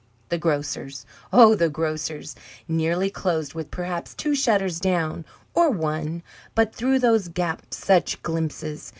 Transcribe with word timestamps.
The 0.29 0.39
grocers'! 0.39 1.05
oh, 1.31 1.53
the 1.53 1.69
grocers'! 1.69 2.35
nearly 2.67 3.11
closed, 3.11 3.53
with 3.53 3.69
perhaps 3.69 4.15
two 4.15 4.33
shutters 4.33 4.79
down, 4.79 5.25
or 5.53 5.69
one; 5.69 6.23
but 6.55 6.73
through 6.73 6.97
those 6.97 7.27
gaps 7.27 7.77
such 7.77 8.19
glimpses! 8.23 8.89